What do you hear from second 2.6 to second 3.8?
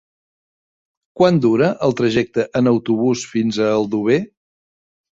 en autobús fins a